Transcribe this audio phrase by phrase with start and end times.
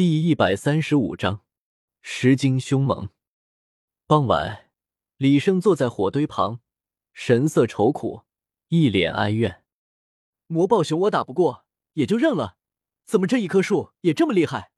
[0.00, 1.42] 第一百三十五章，
[2.00, 3.10] 石金凶猛。
[4.06, 4.70] 傍晚，
[5.18, 6.60] 李胜坐在火堆旁，
[7.12, 8.22] 神色愁苦，
[8.68, 9.62] 一脸哀怨。
[10.46, 12.56] 魔暴熊我打不过，也就认了。
[13.04, 14.72] 怎么这一棵树也这么厉害？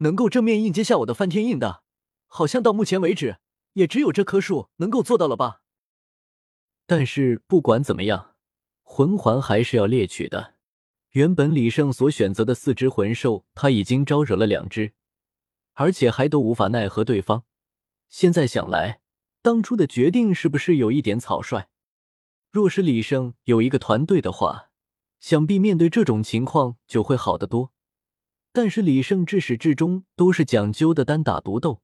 [0.00, 1.82] 能够正面硬接下我的翻天印的，
[2.26, 3.38] 好像到目前为止
[3.72, 5.62] 也只有这棵树能够做到了吧？
[6.84, 8.36] 但是不管怎么样，
[8.82, 10.55] 魂环还是要猎取的。
[11.16, 14.92] 原本李胜所选择的四只魂兽，他已经招惹了两只，
[15.72, 17.44] 而且还都无法奈何对方。
[18.10, 19.00] 现在想来，
[19.40, 21.68] 当初的决定是不是有一点草率？
[22.50, 24.68] 若是李胜有一个团队的话，
[25.18, 27.72] 想必面对这种情况就会好得多。
[28.52, 31.80] 但是李胜至始至终都是讲究的单打独斗，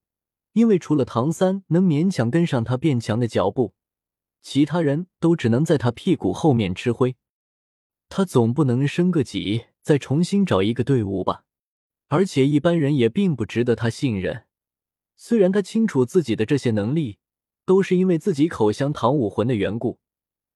[0.53, 3.73] 因为除了唐三能勉强跟上他变强的脚步，
[4.43, 7.17] 其他人都只能在他屁股后面吃灰。
[8.15, 11.45] 他总不能升个级再重新找一个队伍吧？
[12.09, 14.45] 而且一般人也并不值得他信任。
[15.17, 17.17] 虽然他清楚自己的这些能力
[17.65, 19.99] 都是因为自己口香糖武魂的缘故，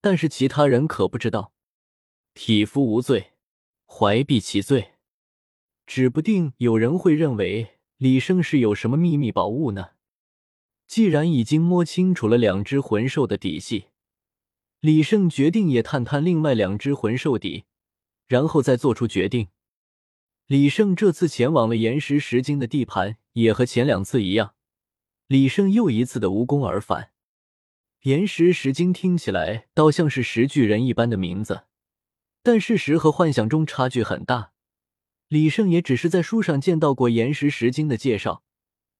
[0.03, 1.55] 但是其他人可不知道。
[2.34, 3.33] 匹夫无罪，
[3.86, 4.92] 怀璧其罪。
[5.86, 9.92] 指不定有人会认为李胜是有什么秘密宝物呢？
[10.86, 13.86] 既然已经摸清楚了两只魂兽的底细。
[14.80, 17.64] 李胜决定也探探另外两只魂兽底，
[18.28, 19.48] 然后再做出决定。
[20.46, 24.55] 李胜这次前往了岩石石晶的地盘，也和前两次一样，
[25.27, 27.10] 李胜又一次的无功而返。
[28.02, 31.64] 岩石石晶听起来倒像是石巨人一般的名字，
[32.42, 34.52] 但事实和幻想中差距很大。
[35.27, 38.44] 李胜也只是在书上见到过岩石石晶的介绍，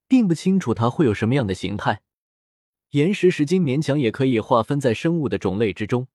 [0.09, 2.03] 并不清楚它会有什么样的形态。
[2.97, 6.09] 岩石石晶勉强也可以划分在生物的种类之中，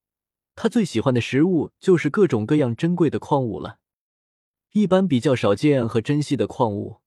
[0.55, 3.77] 他最喜欢的食物就是各种各样珍贵的矿物了。
[4.71, 7.01] 一般比较少见和珍稀的矿物，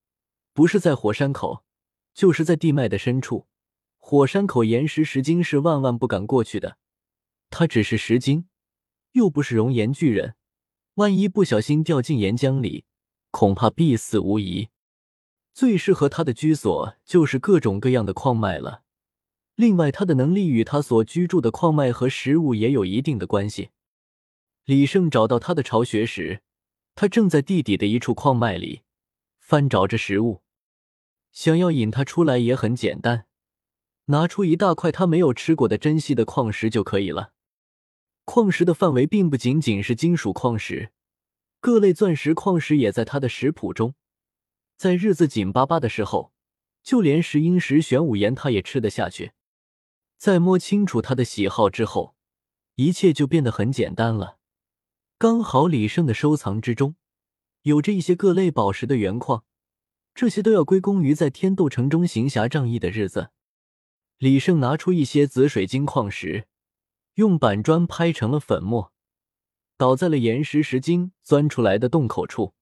[0.52, 1.64] 不是在火山口，
[2.14, 3.48] 就是在地脉的深处。
[3.98, 6.78] 火山口岩石石晶是万万不敢过去的，
[7.50, 8.46] 它只是石晶，
[9.14, 10.36] 又不是熔岩巨人，
[10.94, 12.84] 万一不小心掉进岩浆里，
[13.32, 14.68] 恐怕必死无疑。
[15.52, 18.83] 最适合他的居所就是各种各样的矿脉了。
[19.56, 23.70] 另外，他的能力与他所居住的矿脉和食物也有一定的关系。
[24.64, 26.42] 李胜找到他的巢穴时，
[26.96, 28.82] 他正在地底的一处矿脉里
[29.38, 30.42] 翻找着食物。
[31.30, 33.26] 想要引他出来也很简单，
[34.06, 37.32] 拿出一大块他没有吃过的珍稀的矿石就可以了。
[38.24, 40.90] 矿石的范围并不仅仅是金属矿石，
[41.60, 43.94] 各类钻石矿石也在他的食谱中。
[44.76, 46.32] 在日子紧巴巴的时候，
[46.82, 49.32] 就连石英石、玄武岩他也吃得下去。
[50.24, 52.14] 在摸清楚他的喜好之后，
[52.76, 54.38] 一切就变得很简单了。
[55.18, 56.96] 刚好李胜的收藏之中
[57.60, 59.44] 有着一些各类宝石的原矿，
[60.14, 63.32] 这些都要归功于在天斗城中行侠仗义的日子。
[64.16, 66.46] 李胜拿出一些紫水晶矿石，
[67.16, 68.94] 用板砖拍成了粉末，
[69.76, 72.54] 倒在了岩石石晶钻出来的洞口处。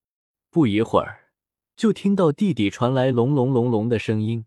[0.50, 1.30] 不一会儿，
[1.76, 4.46] 就听到地底传来隆隆隆隆的声音，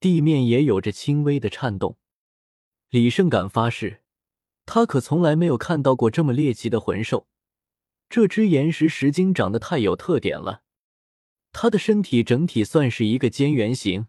[0.00, 1.98] 地面也有着轻微的颤动。
[2.94, 4.02] 李胜敢发誓，
[4.66, 7.26] 他可从来没有看到过这么猎奇的魂兽。
[8.08, 10.62] 这只岩石石鲸长得太有特点了，
[11.50, 14.06] 它的身体整体算是一个尖圆形，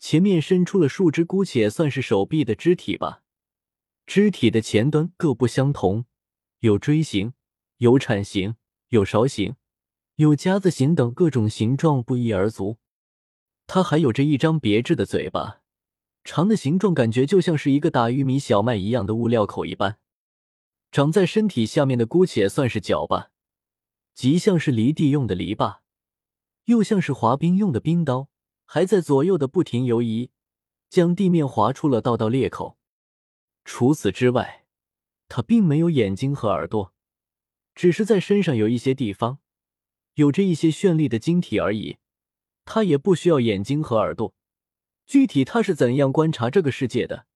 [0.00, 3.22] 前面伸出了数只姑且算是手臂的肢体吧。
[4.08, 6.04] 肢体的前端各不相同，
[6.58, 7.34] 有锥形、
[7.76, 8.56] 有铲形、
[8.88, 9.54] 有勺形、
[10.16, 12.78] 有夹子形等各种形状不一而足。
[13.68, 15.58] 它还有着一张别致的嘴巴。
[16.22, 19.98] 长的形状感觉就像是一个打玉米小麦一样的物料口一般，
[20.92, 23.30] 长在身体下面的姑且算是脚吧，
[24.14, 25.82] 极像是犁地用的犁把，
[26.64, 28.28] 又像是滑冰用的冰刀，
[28.66, 30.30] 还在左右的不停游移，
[30.88, 32.76] 将地面划出了道道裂口。
[33.64, 34.66] 除此之外，
[35.28, 36.92] 它并没有眼睛和耳朵，
[37.74, 39.38] 只是在身上有一些地方
[40.14, 41.96] 有着一些绚丽的晶体而已。
[42.64, 44.34] 它也不需要眼睛和耳朵。
[45.10, 47.26] 具体他是怎样观察这个世界的，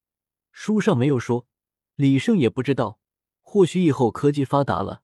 [0.52, 1.48] 书上没有说，
[1.96, 3.00] 李胜也不知道。
[3.42, 5.02] 或许以后科技发达了，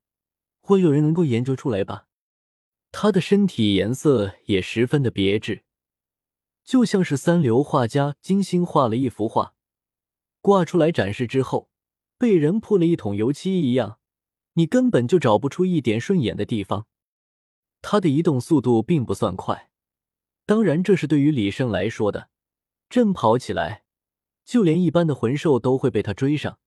[0.61, 2.07] 会有人能够研究出来吧。
[2.93, 5.65] 他的身体颜色也十分的别致，
[6.63, 9.55] 就像是三流画家精心画了一幅画，
[10.41, 11.71] 挂出来展示之后，
[12.17, 13.99] 被人泼了一桶油漆一样，
[14.53, 16.87] 你根本就找不出一点顺眼的地方。
[17.83, 19.73] 他的移动速度并不算快，
[20.47, 22.31] 当然这是对于李胜来说的。
[22.91, 23.85] 正跑起来，
[24.45, 26.59] 就连一般的魂兽都会被他追上。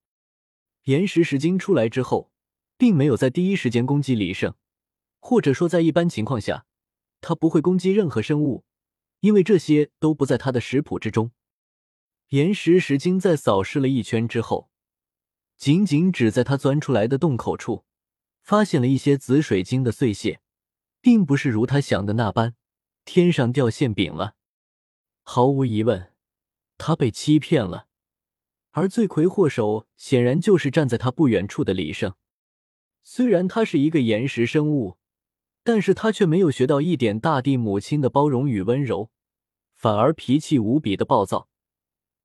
[0.86, 2.32] 岩石石晶出来之后，
[2.78, 4.56] 并没有在第一时间攻击李胜，
[5.20, 6.66] 或者说在一般情况下，
[7.20, 8.64] 他不会攻击任何生物，
[9.20, 11.32] 因为这些都不在他的食谱之中。
[12.30, 14.70] 岩石石精在扫视了一圈之后，
[15.58, 17.84] 仅仅只在他钻出来的洞口处，
[18.42, 20.40] 发现了一些紫水晶的碎屑，
[21.02, 22.56] 并不是如他想的那般，
[23.04, 24.36] 天上掉馅饼了。
[25.26, 26.13] 毫无疑问，
[26.78, 27.88] 他被欺骗了，
[28.72, 32.14] 而罪魁祸首显然就是站在他不远处的李胜。
[33.04, 34.98] 虽然他是一个岩石生物，
[35.64, 39.12] 但是他却没有学到一点大地母亲的包容与温柔，
[39.74, 41.48] 反而脾气无比的暴躁。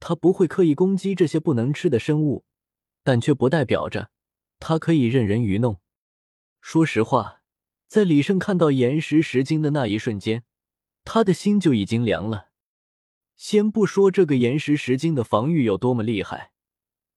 [0.01, 2.45] 他不会刻意攻击这些不能吃的生物，
[3.03, 4.11] 但却不代表着
[4.61, 5.81] 他可以任人愚弄。
[6.61, 7.43] 说实话，
[7.87, 10.45] 在李胜看到岩石石晶的那一瞬间，
[11.05, 12.48] 他的心就已经凉了。
[13.39, 16.51] 先不说这个岩石石晶的防御有多么厉害，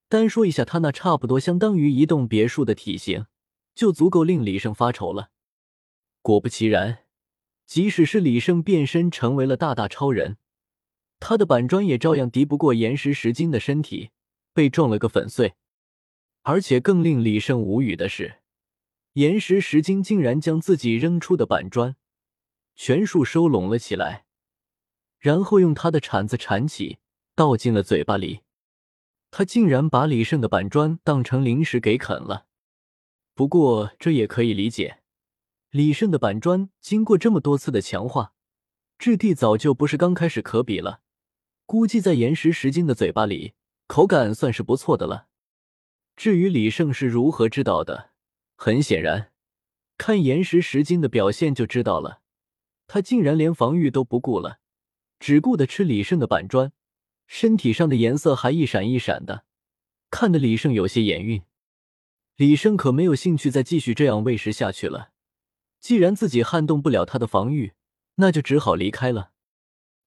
[0.07, 3.25] 单说一下他那差不多相当于一栋别墅的体型，
[3.73, 5.31] 就足够令李胜发愁了。
[6.21, 7.05] 果不其然，
[7.65, 10.37] 即使是李胜变身成为了大大超人，
[11.19, 14.11] 他的板砖也照样敌不过岩石石晶的身体，
[14.53, 15.55] 被撞了个粉碎。
[16.43, 18.41] 而且更令李胜无语的是，
[19.13, 21.95] 岩石石晶竟然将自己扔出的板砖
[22.75, 24.25] 全数收拢了起来。
[25.21, 26.97] 然后用他的铲子铲起，
[27.35, 28.41] 倒进了嘴巴里。
[29.29, 32.47] 他竟然把李胜的板砖当成零食给啃了。
[33.35, 35.01] 不过这也可以理解，
[35.69, 38.33] 李胜的板砖经过这么多次的强化，
[38.97, 41.01] 质地早就不是刚开始可比了。
[41.67, 43.53] 估计在岩石石晶的嘴巴里，
[43.85, 45.27] 口感算是不错的了。
[46.15, 48.09] 至于李胜是如何知道的，
[48.57, 49.31] 很显然，
[49.97, 52.21] 看岩石石晶的表现就知道了。
[52.87, 54.60] 他竟然连防御都不顾了。
[55.21, 56.73] 只顾得吃李胜的板砖，
[57.27, 59.45] 身体上的颜色还一闪一闪的，
[60.09, 61.43] 看得李胜有些眼晕。
[62.37, 65.11] 李胜可没有兴趣再继续这样喂食下去了。
[65.79, 67.73] 既然自己撼动不了他的防御，
[68.15, 69.31] 那就只好离开了。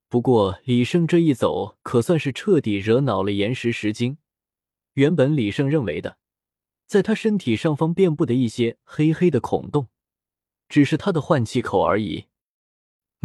[0.08, 4.18] 不过李胜这一走，可算是彻底惹恼了岩石石精。
[4.94, 6.18] 原本李胜认为的，
[6.86, 9.86] 在他身体上方遍布的一些黑黑的孔洞，
[10.68, 12.26] 只是他的换气口而已。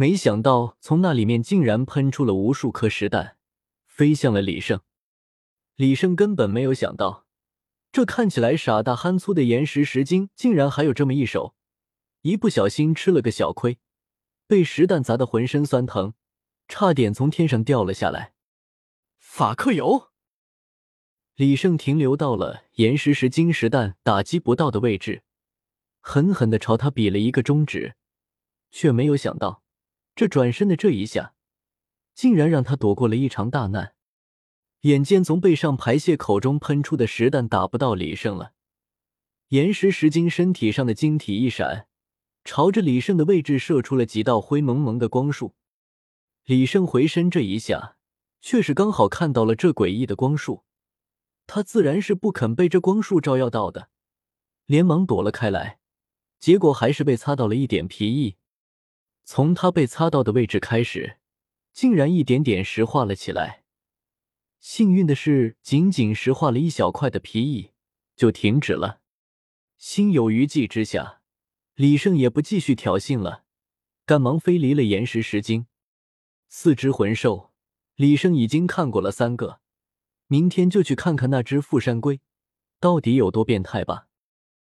[0.00, 3.36] 没想到，从那里面竟然喷出了无数颗石弹，
[3.84, 4.80] 飞向了李胜。
[5.76, 7.26] 李胜根本没有想到，
[7.92, 11.54] 这看起来傻大憨粗的岩石石精，竟然还有这么一手。
[12.22, 13.78] 一不小心吃了个小亏，
[14.46, 16.14] 被石弹砸得浑身酸疼，
[16.66, 18.32] 差点从天上掉了下来。
[19.18, 20.08] 法克油，
[21.34, 25.24] 李胜停留到了岩石石晶石弹打击不到的位置，
[26.00, 27.96] 狠狠的朝他比了一个中指，
[28.70, 29.62] 却没有想到。
[30.20, 31.32] 这转身的这一下，
[32.14, 33.94] 竟然让他躲过了一场大难。
[34.82, 38.52] 眼见从背上排泄口中喷出的石弹打不到李胜了，
[39.48, 41.86] 岩石石晶身体上的晶体一闪，
[42.44, 45.54] 朝着李胜的位置射出了几道灰蒙蒙的光束。
[46.44, 47.96] 李胜回身这一下，
[48.42, 50.64] 却是刚好看到了这诡异的光束，
[51.46, 53.88] 他自然是不肯被这光束照耀到的，
[54.66, 55.78] 连忙躲了开来，
[56.38, 58.36] 结果还是被擦到了一点皮翼。
[59.24, 61.18] 从他被擦到的位置开始，
[61.72, 63.64] 竟然一点点石化了起来。
[64.58, 67.70] 幸运的是，仅仅石化了一小块的皮翼，
[68.14, 69.00] 就停止了。
[69.78, 71.22] 心有余悸之下，
[71.76, 73.44] 李胜也不继续挑衅了，
[74.04, 75.66] 赶忙飞离了岩石石晶。
[76.50, 77.52] 四只魂兽，
[77.94, 79.60] 李胜已经看过了三个，
[80.26, 82.20] 明天就去看看那只富山龟，
[82.78, 84.08] 到底有多变态吧。